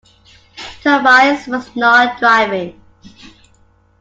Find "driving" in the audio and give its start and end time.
2.17-2.81